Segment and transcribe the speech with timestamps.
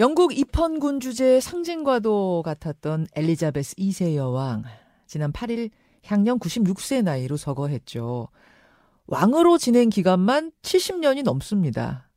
[0.00, 4.64] 영국 입헌군 주제의 상징과도 같았던 엘리자베스 2세 여왕.
[5.06, 5.68] 지난 8일
[6.06, 8.28] 향년 96세 나이로 서거했죠.
[9.08, 12.08] 왕으로 지낸 기간만 70년이 넘습니다.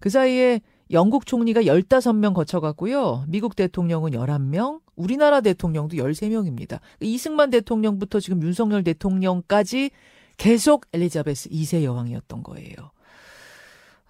[0.00, 3.26] 그 사이에 영국 총리가 15명 거쳐갔고요.
[3.28, 6.80] 미국 대통령은 11명, 우리나라 대통령도 13명입니다.
[6.98, 9.92] 이승만 대통령부터 지금 윤석열 대통령까지
[10.36, 12.74] 계속 엘리자베스 2세 여왕이었던 거예요.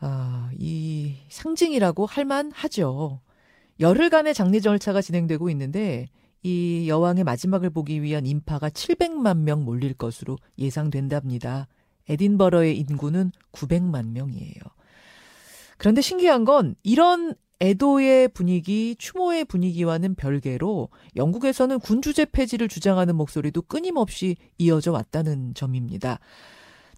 [0.00, 3.20] 아, 이 상징이라고 할만 하죠.
[3.78, 6.08] 열흘간의 장례 절차가 진행되고 있는데
[6.42, 11.68] 이 여왕의 마지막을 보기 위한 인파가 700만 명 몰릴 것으로 예상된답니다.
[12.08, 14.54] 에딘버러의 인구는 900만 명이에요.
[15.76, 24.36] 그런데 신기한 건 이런 애도의 분위기, 추모의 분위기와는 별개로 영국에서는 군주제 폐지를 주장하는 목소리도 끊임없이
[24.56, 26.20] 이어져 왔다는 점입니다.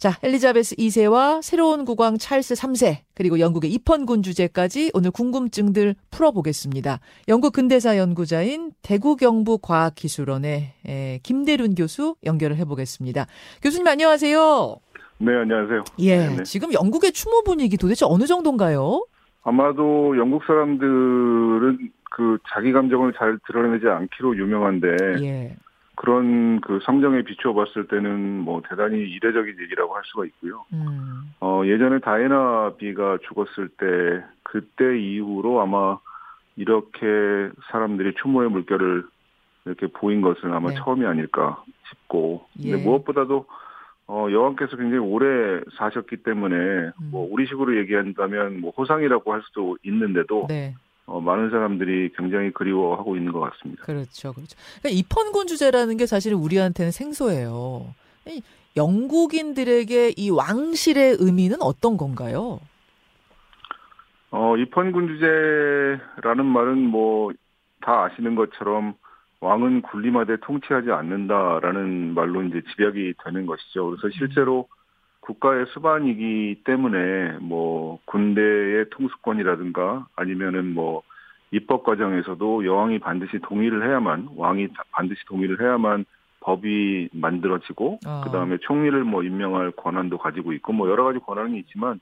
[0.02, 6.98] 자, 엘리자베스 2세와 새로운 국왕 찰스 3세, 그리고 영국의 입헌군 주제까지 오늘 궁금증들 풀어보겠습니다.
[7.29, 13.27] 영국 근대사 연구자인 대구경북과학기술원의 김대륜 교수 연결을 해보겠습니다.
[13.62, 14.77] 교수님 안녕하세요.
[15.18, 15.85] 네, 안녕하세요.
[16.01, 16.37] 예, 네네.
[16.38, 16.43] 네.
[16.43, 19.07] 지금 영국의 추모 분위기 도대체 어느 정도인가요?
[19.45, 21.79] 아마도 영국 사람들은
[22.10, 24.88] 그 자기 감정을 잘 드러내지 않기로 유명한데
[25.23, 25.57] 예.
[25.95, 30.65] 그런 그 성정에 비추어 봤을 때는 뭐 대단히 이례적인 일이라고 할 수가 있고요.
[30.73, 31.32] 음.
[31.40, 35.99] 어, 예전에 다이애나 비가 죽었을 때 그때 이후로 아마
[36.57, 39.04] 이렇게 사람들이 추모의 물결을
[39.65, 40.76] 이렇게 보인 것은 아마 네.
[40.76, 42.71] 처음이 아닐까 싶고 예.
[42.73, 43.46] 근데 무엇보다도
[44.09, 46.93] 어, 여왕께서 굉장히 오래 사셨기 때문에 음.
[47.10, 50.74] 뭐 우리식으로 얘기한다면 뭐 호상이라고 할 수도 있는데도 네.
[51.07, 53.83] 어, 많은 사람들이 굉장히 그리워하고 있는 것 같습니다.
[53.85, 54.57] 그렇죠, 그렇죠.
[54.81, 57.95] 그러니까 입헌군 주제라는 게 사실은 우리한테는 생소해요.
[58.27, 58.43] 이
[58.77, 62.61] 영국인들에게 이 왕실의 의미는 어떤 건가요?
[64.31, 67.33] 어, 입헌군 주제라는 말은 뭐
[67.83, 68.95] 다 아시는 것처럼
[69.41, 73.91] 왕은 군림하되 통치하지 않는다라는 말로 이제 집약이 되는 것이죠.
[73.91, 74.69] 그래서 실제로
[75.22, 81.03] 국가의 수반이기 때문에 뭐 군대의 통수권이라든가 아니면은 뭐
[81.53, 86.05] 입법 과정에서도 여왕이 반드시 동의를 해야만 왕이 반드시 동의를 해야만
[86.41, 88.22] 법이 만들어지고 아.
[88.25, 92.00] 그다음에 총리를 뭐 임명할 권한도 가지고 있고 뭐 여러 가지 권한이 있지만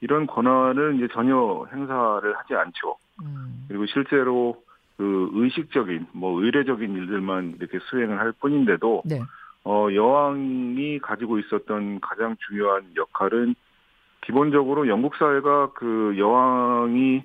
[0.00, 2.96] 이런 권한을 이제 전혀 행사를 하지 않죠.
[3.22, 3.66] 음.
[3.68, 4.56] 그리고 실제로
[4.96, 9.20] 그 의식적인 뭐 의례적인 일들만 이렇게 수행을 할 뿐인데도 네.
[9.64, 13.54] 어 여왕이 가지고 있었던 가장 중요한 역할은
[14.22, 17.22] 기본적으로 영국 사회가 그 여왕이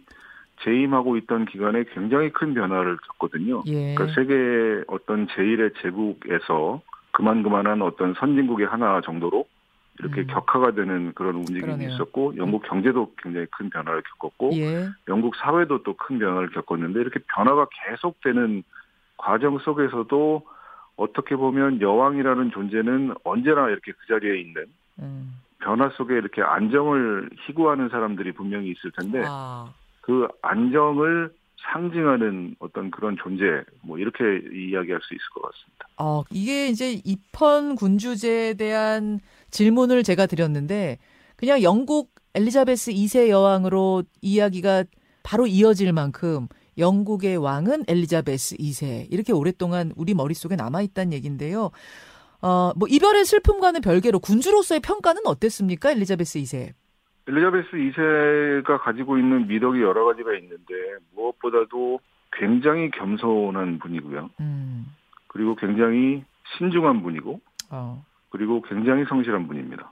[0.64, 3.64] 재임하고 있던 기간에 굉장히 큰 변화를 겪거든요.
[3.68, 3.94] 예.
[3.96, 6.82] 그러니까 세계 어떤 제1의 제국에서
[7.12, 9.46] 그만그만한 어떤 선진국의 하나 정도로
[10.00, 10.28] 이렇게 음.
[10.28, 11.90] 격화가 되는 그런 움직임이 그러네요.
[11.90, 14.90] 있었고 영국 경제도 굉장히 큰 변화를 겪었고 예.
[15.08, 18.64] 영국 사회도 또 큰 변화를 겪었는데 이렇게 변화가 계속되는
[19.18, 20.42] 과정 속에서도
[20.98, 24.66] 어떻게 보면 여왕이라는 존재는 언제나 이렇게 그 자리에 있는
[25.00, 25.42] 음.
[25.60, 29.74] 변화 속에 이렇게 안정을 희구하는 사람들이 분명히 있을 텐데 아.
[30.02, 31.34] 그 안정을
[31.74, 35.88] 상징하는 어떤 그런 존재 뭐 이렇게 이야기할 수 있을 것 같습니다.
[35.98, 39.20] 어, 이게 이제 입헌 군주제에 대한
[39.50, 41.00] 질문을 제가 드렸는데
[41.36, 44.84] 그냥 영국 엘리자베스 2세 여왕으로 이야기가
[45.24, 51.72] 바로 이어질 만큼 영국의 왕은 엘리자베스 2세 이렇게 오랫동안 우리 머릿속에 남아 있다는 얘긴데요.
[52.42, 55.92] 어, 뭐 이별의 슬픔과는 별개로 군주로서의 평가는 어땠습니까?
[55.92, 56.74] 엘리자베스 2세.
[57.28, 60.74] 엘리자베스 2세가 가지고 있는 미덕이 여러 가지가 있는데
[61.16, 62.00] 무엇보다도
[62.34, 64.30] 굉장히 겸손한 분이고요.
[64.42, 64.86] 음.
[65.28, 66.24] 그리고 굉장히
[66.58, 67.40] 신중한 분이고
[67.72, 68.06] 어.
[68.30, 69.92] 그리고 굉장히 성실한 분입니다.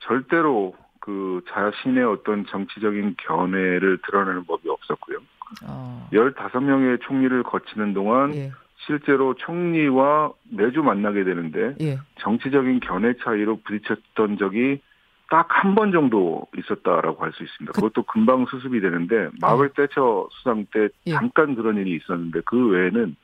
[0.00, 5.18] 절대로 그 자신의 어떤 정치적인 견해를 드러내는 법이 없었고요.
[5.66, 6.08] 어.
[6.12, 8.52] 15명의 총리를 거치는 동안 예.
[8.86, 11.98] 실제로 총리와 매주 만나게 되는데 예.
[12.20, 14.80] 정치적인 견해 차이로 부딪혔던 적이
[15.30, 17.72] 딱 한 번 정도 있었다라고 할 수 있습니다.
[17.72, 21.12] 그- 그것도 금방 수습이 되는데 마블 때처 수상 때 예.
[21.12, 23.14] 잠깐 그런 일이 있었는데 그 외에는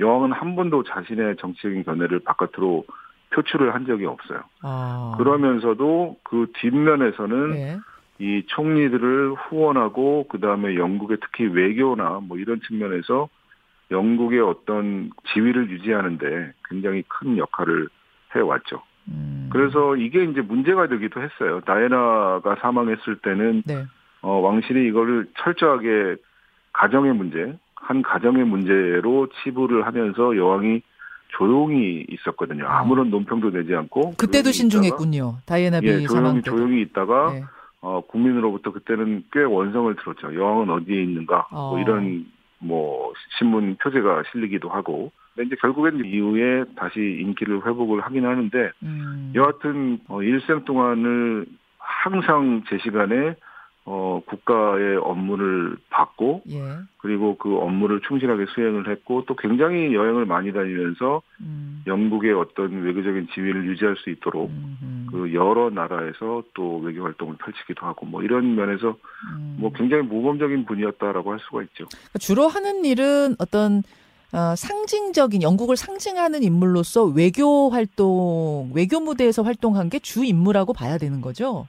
[0.00, 2.84] 여왕은 한 번도 자신의 정치적인 견해를 바깥으로
[3.32, 4.40] 표출을 한 적이 없어요.
[4.62, 5.14] 아.
[5.18, 7.78] 그러면서도 그 뒷면에서는 예.
[8.20, 13.28] 이 총리들을 후원하고 그 다음에 영국의 특히 외교나 뭐 이런 측면에서
[13.90, 17.88] 영국의 어떤 지위를 유지하는데 굉장히 큰 역할을
[18.36, 18.82] 해왔죠.
[19.08, 19.48] 음.
[19.50, 21.60] 그래서 이게 이제 문제가 되기도 했어요.
[21.62, 23.86] 다이애나가 사망했을 때는 네.
[24.20, 26.16] 어, 왕실이 이거를 철저하게
[26.74, 30.82] 가정의 문제, 한 가정의 문제로 치부를 하면서 여왕이
[31.28, 32.66] 조용히 있었거든요.
[32.66, 35.38] 아무런 논평도 내지 않고 그때도 신중했군요.
[35.46, 36.56] 다이애나 비 예, 조용히 사망 때도.
[36.56, 37.44] 조용히 있다가 네.
[37.82, 40.34] 어, 국민으로부터 그때는 꽤 원성을 들었죠.
[40.34, 41.48] 여왕은 어디에 있는가?
[41.50, 41.70] 어.
[41.70, 42.26] 뭐 이런
[42.58, 45.12] 뭐 신문 표제가 실리기도 하고.
[45.34, 49.32] 근데 이제 결국엔 이후에 다시 인기를 회복을 하긴 하는데 음.
[49.34, 51.46] 여하튼 어, 일생 동안을
[51.78, 53.34] 항상 제 시간에
[53.92, 56.60] 어, 국가의 업무를 받고 예.
[56.98, 61.82] 그리고 그 업무를 충실하게 수행을 했고 또 굉장히 여행을 많이 다니면서 음.
[61.88, 65.08] 영국의 어떤 외교적인 지위를 유지할 수 있도록 음.
[65.10, 68.96] 그 여러 나라에서 또 외교 활동을 펼치기도 하고 뭐 이런 면에서
[69.34, 69.56] 음.
[69.58, 71.86] 뭐 굉장히 모범적인 분이었다라고 할 수가 있죠.
[71.86, 73.82] 그러니까 주로 하는 일은 어떤
[74.32, 81.66] 어, 상징적인 영국을 상징하는 인물로서 외교 활동, 외교 무대에서 활동한 게주 임무라고 봐야 되는 거죠.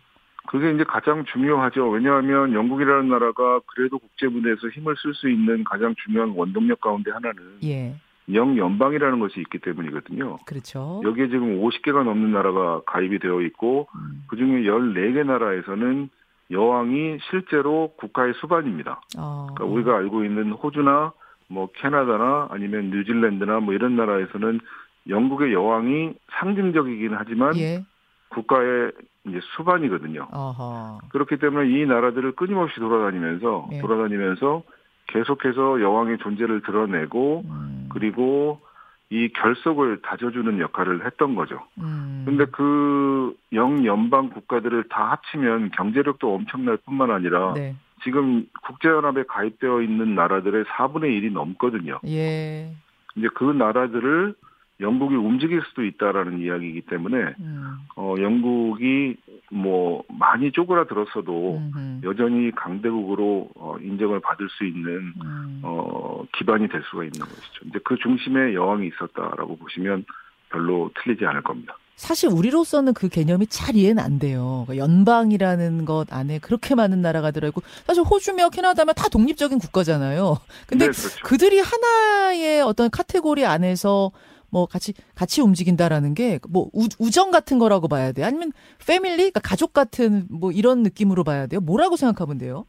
[0.47, 1.89] 그게 이제 가장 중요하죠.
[1.89, 7.59] 왜냐하면 영국이라는 나라가 그래도 국제 무대에서 힘을 쓸 수 있는 가장 중요한 원동력 가운데 하나는
[7.63, 7.95] 예,
[8.31, 10.37] 영연방이라는 것이 있기 때문이거든요.
[10.45, 11.01] 그렇죠.
[11.03, 14.23] 여기에 지금 50개가 넘는 나라가 가입이 되어 있고 음.
[14.27, 16.09] 그중에 14개 나라에서는
[16.49, 19.01] 여왕이 실제로 국가의 수반입니다.
[19.17, 21.13] 어, 그러니까 우리가 알고 있는 호주나
[21.47, 24.59] 뭐 캐나다나 아니면 뉴질랜드나 뭐 이런 나라에서는
[25.07, 27.83] 영국의 여왕이 상징적이긴 하지만 예,
[28.31, 28.91] 국가의
[29.27, 30.27] 이제 수반이거든요.
[30.31, 33.81] 어허, 그렇기 때문에 이 나라들을 끊임없이 돌아다니면서 예.
[33.81, 34.63] 돌아다니면서
[35.07, 37.89] 계속해서 여왕의 존재를 드러내고 음.
[37.91, 38.59] 그리고
[39.09, 41.59] 이 결속을 다져주는 역할을 했던 거죠.
[41.79, 42.23] 음.
[42.25, 50.15] 근데 그 영연방 국가들을 다 합치면 경제력도 엄청날 뿐만 아니라 네, 지금 국제연합에 가입되어 있는
[50.15, 51.99] 나라들의 4분의 1이 넘거든요.
[52.07, 52.73] 예,
[53.17, 54.33] 이제 그 나라들을
[54.81, 57.77] 영국이 움직일 수도 있다라는 이야기이기 때문에 음.
[57.95, 59.15] 어 영국이
[59.51, 62.01] 뭐 많이 쪼그라들었어도 음흠.
[62.03, 65.61] 여전히 강대국으로 어 인정을 받을 수 있는 음.
[65.63, 67.65] 어 기반이 될 수가 있는 것이죠.
[67.67, 70.05] 이제 그 중심에 여왕이 있었다라고 보시면
[70.49, 71.77] 별로 틀리지 않을 겁니다.
[71.95, 74.65] 사실 우리로서는 그 개념이 잘 이해는 안 돼요.
[74.65, 80.37] 그러니까 연방이라는 것 안에 그렇게 많은 나라가 들어있고 사실 호주며 캐나다며 다 독립적인 국가잖아요.
[80.65, 81.23] 근데 네, 그렇죠.
[81.23, 84.11] 그들이 하나의 어떤 카테고리 안에서
[84.51, 86.69] 뭐 같이 같이 움직인다라는 게 뭐
[86.99, 88.25] 우정 같은 거라고 봐야 돼요.
[88.25, 88.51] 아니면
[88.85, 91.59] 패밀리, 그러니까 가족 같은 뭐 이런 느낌으로 봐야 돼요.
[91.61, 92.65] 뭐라고 생각하면 돼요?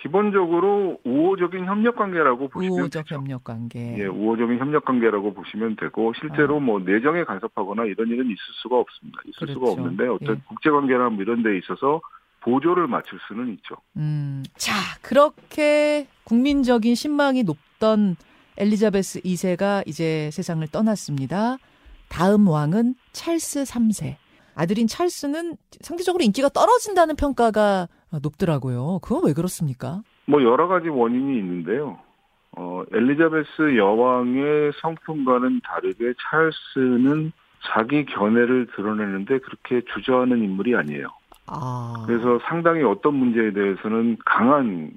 [0.00, 3.14] 기본적으로 우호적인 협력 관계라고 보시면 우호적 되죠.
[3.14, 3.96] 협력 관계.
[3.98, 6.60] 예, 우호적인 협력 관계라고 보시면 되고 실제로 아.
[6.60, 9.20] 뭐 내정에 간섭하거나 이런 일은 있을 수가 없습니다.
[9.26, 9.52] 있을 그렇죠.
[9.54, 10.40] 수가 없는데 어떤 예.
[10.48, 12.00] 국제 관계나 뭐 이런 데 있어서
[12.40, 13.76] 보조를 맞출 수는 있죠.
[13.96, 14.72] 음, 자,
[15.02, 18.16] 그렇게 국민적인 신망이 높던
[18.56, 21.56] 엘리자베스 2세가 이제 세상을 떠났습니다.
[22.08, 24.16] 다음 왕은 찰스 3세.
[24.54, 27.88] 아들인 찰스는 상대적으로 인기가 떨어진다는 평가가
[28.22, 28.98] 높더라고요.
[29.02, 30.02] 그건 왜 그렇습니까?
[30.26, 31.98] 뭐 여러 가지 원인이 있는데요.
[32.56, 37.32] 어, 엘리자베스 여왕의 성품과는 다르게 찰스는
[37.64, 41.08] 자기 견해를 드러내는데 그렇게 주저하는 인물이 아니에요.
[41.46, 42.04] 아.
[42.06, 44.92] 그래서 상당히 어떤 문제에 대해서는 강한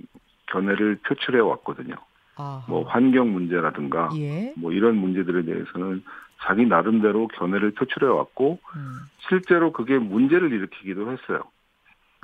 [0.47, 1.95] 견해를 표출해 왔거든요.
[2.37, 2.63] 아하.
[2.67, 4.53] 뭐 환경 문제라든가 예.
[4.57, 6.03] 뭐 이런 문제들에 대해서는
[6.41, 8.99] 자기 나름대로 견해를 표출해 왔고 음.
[9.29, 11.41] 실제로 그게 문제를 일으키기도 했어요.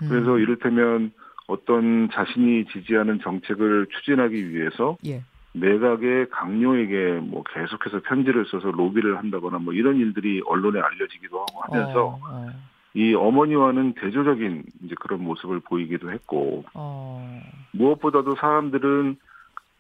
[0.03, 0.09] 음.
[0.09, 1.11] 그래서 이를테면
[1.47, 5.23] 어떤 자신이 지지하는 정책을 추진하기 위해서 예.
[5.53, 12.05] 내각의 각료에게 뭐 계속해서 편지를 써서 로비를 한다거나 뭐 이런 일들이 언론에 알려지기도 하고 하면서
[12.05, 12.49] 어, 어,
[12.93, 17.41] 이 어머니와는 대조적인 이제 그런 모습을 보이기도 했고 어.
[17.73, 19.17] 무엇보다도 사람들은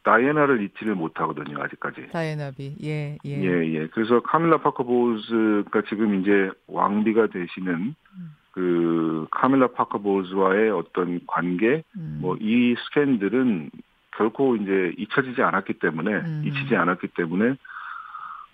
[0.03, 2.09] 다이애나를 잊지를 못하거든요 아직까지.
[2.11, 2.77] 다이애나비.
[2.83, 3.43] 예, 예.
[3.43, 3.87] 예, 예.
[3.87, 8.35] 그래서 카밀라 파커 보울스가 지금 이제 왕비가 되시는 음.
[8.51, 12.19] 그 카밀라 파커 보울스와의 어떤 관계, 음.
[12.21, 13.69] 뭐이 스캔들은
[14.17, 16.43] 결코 이제 잊혀지지 않았기 때문에 음.
[16.45, 17.55] 잊히지 않았기 때문에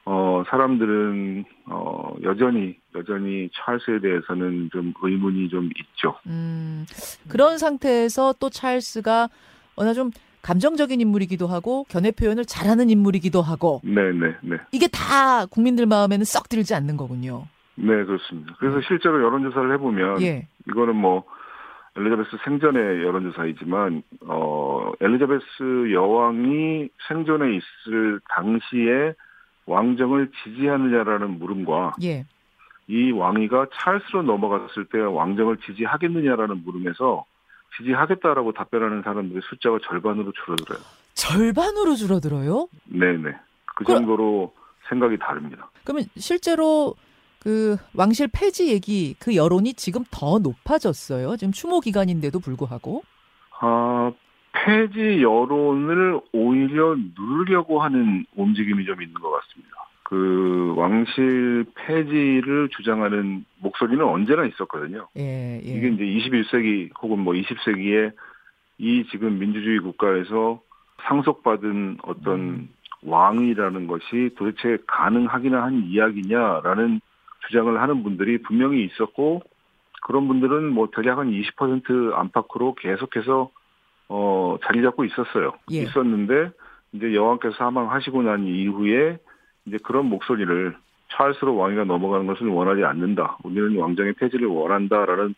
[0.06, 6.18] 어 사람들은 어 여전히 여전히 찰스에 대해서는 좀 의문이 좀 있죠.
[6.27, 6.86] 음,
[7.27, 9.27] 그런 상태에서 또 찰스가
[9.75, 10.12] 어나 좀
[10.48, 14.56] 감정적인 인물이기도 하고 견해 표현을 잘하는 인물이기도 하고 네, 네, 네.
[14.72, 17.48] 이게 다 국민들 마음에는 썩 들지 않는 거군요.
[17.75, 18.56] 네, 그렇습니다.
[18.58, 20.48] 그래서 실제로 여론조사를 해보면 예.
[20.70, 21.25] 이거는 뭐
[21.98, 29.16] 엘리자베스 생전의 여론조사이지만 어 엘리자베스 여왕이 생존에 있을 당시에
[29.66, 32.24] 왕정을 지지하느냐라는 물음과 예.
[32.88, 37.25] 이 왕위가 찰스로 넘어갔을 때 왕정을 지지하겠느냐라는 물음에서
[37.77, 40.79] 지지하겠다라고 답변하는 사람들의 숫자가 절반으로 줄어들어요.
[41.13, 42.67] 절반으로 줄어들어요?
[42.86, 43.31] 네네.
[43.75, 44.53] 그 그- 정도로
[44.89, 45.69] 생각이 다릅니다.
[45.84, 46.96] 그러면 실제로
[47.39, 51.38] 그 왕실 폐지 얘기 그 여론이 지금 더 높아졌어요.
[51.38, 53.03] 지금 추모 기간인데도 불구하고.
[53.60, 54.12] 아,
[54.53, 59.75] 폐지 여론을 오히려 누르려고 하는 움직임이 좀 있는 것 같습니다.
[60.10, 65.10] 그 왕실 폐지를 주장하는 목소리는 언제나 있었거든요.
[65.18, 65.60] 예, 예.
[65.60, 68.14] 이게 이제 21세기 혹은 뭐 20세기에
[68.78, 70.62] 이 지금 민주주의 국가에서
[71.02, 72.70] 상속받은 어떤 음.
[73.04, 77.02] 왕이라는 것이 도대체 가능하기나 한 이야기냐라는
[77.48, 79.42] 주장을 하는 분들이 분명히 있었고
[80.04, 83.52] 그런 분들은 뭐 대략 한 20% 안팎으로 계속해서
[84.08, 85.52] 어 자리 잡고 있었어요.
[85.74, 85.80] 예.
[85.80, 86.52] 있었는데
[86.94, 89.20] 이제 여왕께서 사망하시고 난 이후에
[89.67, 90.75] 이제 그런 목소리를
[91.12, 93.38] 찰스로 왕위가 넘어가는 것을 원하지 않는다.
[93.43, 95.36] 우리는 왕정의 폐지를 원한다라는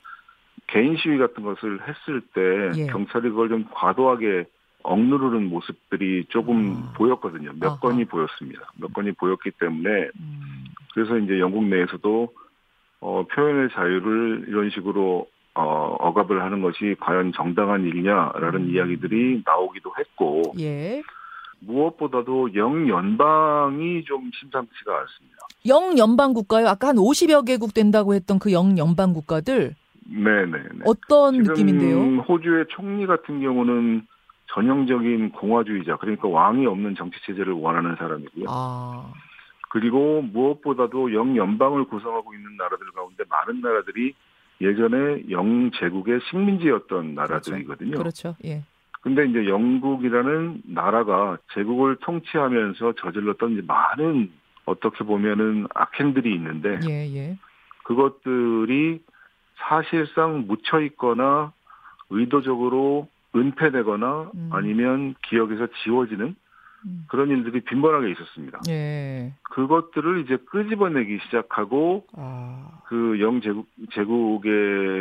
[0.68, 2.88] 개인 시위 같은 것을 했을 때 예.
[2.88, 4.46] 경찰이 그걸 좀 과도하게
[4.84, 6.94] 억누르는 모습들이 조금 아.
[6.94, 7.52] 보였거든요.
[7.60, 7.80] 몇 아하.
[7.80, 8.72] 건이 보였습니다.
[8.78, 10.66] 몇 건이 보였기 때문에 음.
[10.94, 12.34] 그래서 이제 영국 내에서도
[13.02, 18.70] 어, 표현의 자유를 이런 식으로 어, 억압을 하는 것이 과연 정당한 일이냐라는 음.
[18.70, 21.02] 이야기들이 나오기도 했고 예.
[21.62, 25.38] 무엇보다도 영연방이 좀 심상치가 않습니다.
[25.68, 26.68] 영연방 국가요?
[26.68, 29.76] 아까 한 50여 개국 된다고 했던 그 영연방 국가들
[30.06, 30.58] 네네.
[30.86, 32.22] 어떤 느낌인데요?
[32.22, 34.08] 호주의 총리 같은 경우는
[34.54, 38.46] 전형적인 공화주의자, 그러니까 왕이 없는 정치 체제를 원하는 사람이고요.
[38.48, 39.14] 아.
[39.72, 44.14] 그리고 무엇보다도 영연방을 구성하고 있는 나라들 가운데 많은 나라들이
[44.62, 47.98] 예전에 영제국의 식민지였던 나라들이거든요.
[47.98, 48.34] 그렇죠.
[48.34, 48.36] 그렇죠.
[48.46, 48.64] 예.
[49.02, 54.32] 근데 이제 영국이라는 나라가 제국을 통치하면서 저질렀던 이제 많은
[54.66, 57.38] 어떻게 보면은 악행들이 있는데 예, 예.
[57.84, 59.02] 그것들이
[59.56, 61.54] 사실상 묻혀 있거나
[62.10, 64.50] 의도적으로 은폐되거나 음.
[64.52, 66.36] 아니면 기억에서 지워지는 음.
[67.08, 68.62] 그런 일들이 빈번하게 있었습니다.
[68.70, 69.34] 예.
[69.44, 72.82] 그것들을 이제 끄집어내기 시작하고 아.
[72.86, 74.50] 그 영제국 제국에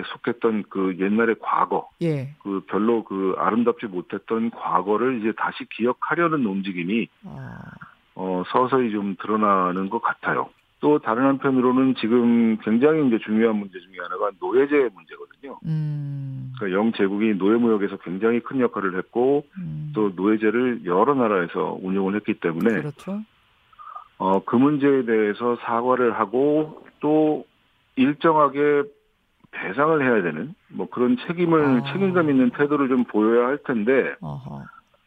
[0.06, 2.34] 속했던 그 옛날의 과거, 예.
[2.42, 7.58] 그 별로 그 아름답지 못했던 과거를 이제 다시 기억하려는 움직임이 아.
[8.14, 10.50] 어, 서서히 좀 드러나는 것 같아요.
[10.80, 15.58] 또 다른 한편으로는 지금 굉장히 이제 중요한 문제 중에 하나가 노예제 문제거든요.
[15.64, 16.52] 음.
[16.56, 19.92] 그러니까 영제국이 노예무역에서 굉장히 큰 역할을 했고 음.
[19.94, 23.20] 또 노예제를 여러 나라에서 운영을 했기 때문에 그렇죠.
[24.18, 27.44] 어, 그 문제에 대해서 사과를 하고 또
[27.96, 28.84] 일정하게
[29.50, 31.92] 배상을 해야 되는 뭐 그런 책임을 아.
[31.92, 34.64] 책임감 있는 태도를 좀 보여야 할 텐데 아하.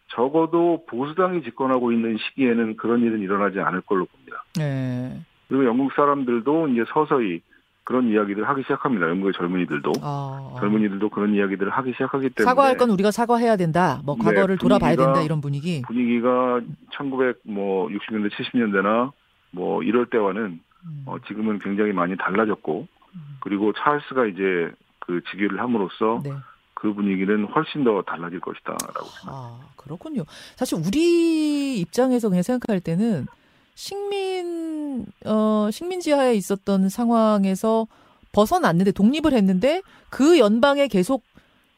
[0.08, 4.44] 적어도 보수당이 집권하고 있는 시기에는 그런 일은 일어나지 않을 걸로 봅니다.
[4.58, 5.22] 네.
[5.52, 7.42] 그리고 영국 사람들도 이제 서서히
[7.84, 9.10] 그런 이야기들을 하기 시작합니다.
[9.10, 10.60] 영국의 젊은이들도 아, 아.
[10.62, 14.02] 젊은이들도 그런 이야기들을 하기 시작하기 때문에 사과할 건 우리가 사과해야 된다.
[14.06, 15.82] 뭐 네, 과거를 돌아봐야 된다 이런 분위기.
[15.82, 16.62] 분위기가
[16.94, 19.12] 1960년대 70년대나
[19.52, 21.04] 뭐 이럴 때와는 음.
[21.06, 23.20] 어, 지금은 굉장히 많이 달라졌고 음.
[23.42, 26.32] 그리고 찰스가 이제 그 즉위를 함으로써 네.
[26.76, 29.28] 그 분위기는 훨씬 더 달라질 것이다라고 생각합니다.
[29.28, 30.24] 아, 그렇군요.
[30.56, 33.28] 사실 우리 입장에서 그냥 생각할 때는
[33.76, 34.21] 식민
[35.26, 37.88] 어 식민지하에 있었던 상황에서
[38.34, 41.24] 벗어났는데 독립을 했는데 그 연방에 계속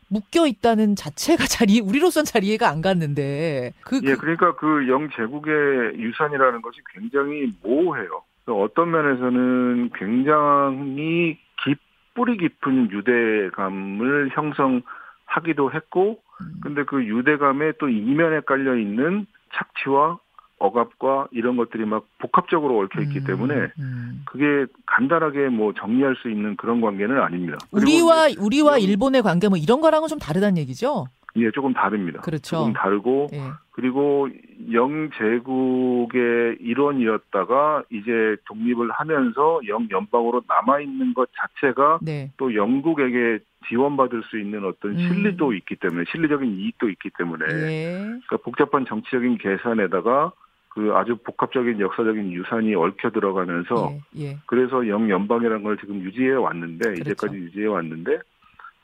[0.10, 5.10] 묶여 있다는 자체가 잘 이, 우리로선 잘 이해가 안 갔는데 그, 예 그러니까 그 영
[5.10, 8.22] 제국의 유산이라는 것이 굉장히 모호해요.
[8.46, 11.80] 어떤 면에서는 굉장히 깊,
[12.14, 16.60] 뿌리 깊은 유대감을 형성하기도 했고 음.
[16.62, 20.20] 근데 그 유대감에 또 이면에 깔려 있는 착취와
[20.64, 24.24] 억압과 이런 것들이 막 복합적으로 얽혀 있기 음, 때문에 음.
[24.26, 27.58] 그게 간단하게 뭐 정리할 수 있는 그런 관계는 아닙니다.
[27.72, 31.08] 우리와 우리와 일본의 관계 뭐 이런 거랑은 좀 다르다는 얘기죠?
[31.36, 32.22] 예, 조금 다릅니다.
[32.22, 32.58] 그렇죠.
[32.58, 33.42] 조금 다르고 예.
[33.72, 34.30] 그리고
[34.72, 42.32] 영제국의 일원이었다가 이제 독립을 하면서 영연방으로 남아 있는 것 자체가 네.
[42.38, 45.56] 또 영국에게 지원받을 수 있는 어떤 실리도 음.
[45.56, 47.94] 있기 때문에 실리적인 이익도 있기 때문에 예.
[47.96, 50.32] 그러니까 복잡한 정치적인 계산에다가
[50.74, 54.38] 그 아주 복합적인 역사적인 유산이 얽혀 들어가면서 예, 예.
[54.48, 57.02] 그래서 영 연방이라는 걸 지금 유지해 왔는데 그렇죠.
[57.02, 58.20] 이제까지 유지해 왔는데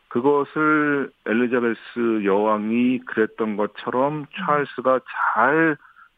[0.09, 4.99] 그것을 엘리자베스 여왕이 그랬던 것처럼 찰스가
[5.33, 5.77] 잘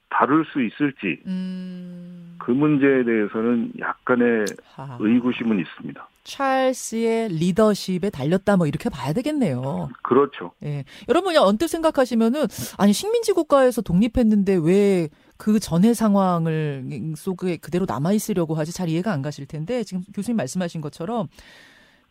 [0.09, 2.35] 다룰 수 있을지 음...
[2.39, 4.97] 그 문제에 대해서는 약간의 하...
[4.99, 6.07] 의구심은 있습니다.
[6.23, 9.89] 찰스의 리더십에 달렸다 뭐 이렇게 봐야 되겠네요.
[10.03, 10.51] 그렇죠.
[10.63, 10.83] 예.
[11.09, 12.41] 여러분이 언뜻 생각하시면은
[12.77, 15.09] 아니 식민지 국가에서 독립했는데 왜
[15.41, 20.37] 그 전의 상황을 속에 그대로 남아 있으려고 하지 잘 이해가 안 가실 텐데 지금 교수님
[20.37, 21.29] 말씀하신 것처럼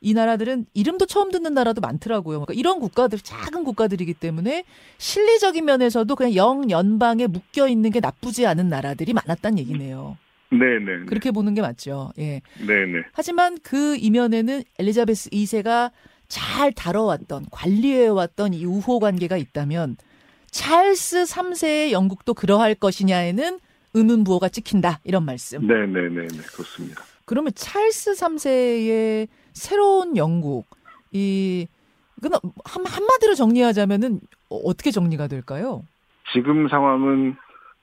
[0.01, 2.41] 이 나라들은 이름도 처음 듣는 나라도 많더라고요.
[2.41, 4.65] 그러니까 이런 국가들 작은 국가들이기 때문에
[4.99, 10.17] 실리적인 면에서도 그냥 영 연방에 묶여 있는 게 나쁘지 않은 나라들이 많았단 얘기네요.
[10.51, 10.85] 네네.
[10.85, 11.05] 네.
[11.07, 12.11] 그렇게 보는 게 맞죠.
[12.19, 12.41] 예.
[12.67, 13.05] 네네.
[13.13, 15.93] 하지만 그 이면에는 엘리자베스 2세가
[16.27, 19.99] 잘 다뤄왔던 관리해왔던 이 우호 관계가 있다면
[20.51, 23.59] 찰스 3세의 영국도 그러할 것이냐에는
[23.95, 25.67] 의문부호가 찍힌다 이런 말씀.
[25.67, 27.03] 네 네 네 네, 네, 그렇습니다.
[27.25, 30.67] 그러면 찰스 3세의 새로운 영국
[31.13, 31.67] 이
[32.23, 35.83] 그건 한, 한마디로 정리하자면은 어떻게 정리가 될까요?
[36.33, 37.37] 지금 상황은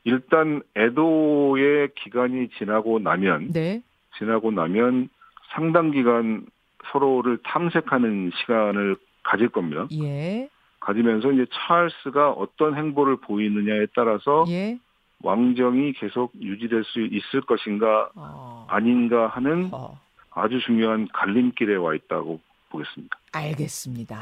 [0.03, 3.81] 일단 애도의 기간이 지나고 나면 네.
[4.17, 5.09] 지나고 나면
[5.53, 6.45] 상당 기간
[6.91, 9.88] 서로를 탐색하는 시간을 가질 겁니다.
[9.91, 10.50] 예.
[10.88, 14.79] 가지면서 이제 찰스가 어떤 행보를 보이느냐에 따라서 예.
[15.22, 18.65] 왕정이 계속 유지될 수 있을 것인가 어.
[18.70, 20.00] 아닌가 하는 어.
[20.32, 22.39] 아주 중요한 갈림길에 와 있다고
[22.70, 23.17] 보겠습니다.
[23.34, 24.17] 알겠습니다.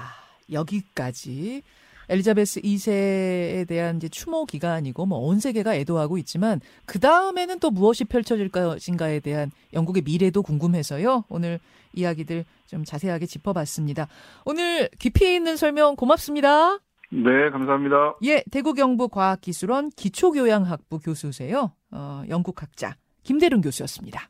[0.52, 1.62] 여기까지
[2.10, 8.06] 엘리자베스 2세에 대한 이제 추모 기간이고 뭐 온 세계가 애도하고 있지만 그 다음에는 또 무엇이
[8.06, 11.26] 펼쳐질 것인가에 대한 영국의 미래도 궁금해서요.
[11.30, 11.60] 오늘
[11.94, 14.08] 이야기들 좀 자세하게 짚어봤습니다.
[14.46, 16.78] 오늘 깊이 있는 설명 고맙습니다.
[17.12, 18.16] 네, 감사합니다.
[18.24, 21.72] 예, 대구경북과학기술원 기초교양학부 교수세요.
[21.92, 24.30] 어, 영국학자 김대륜 교수였습니다.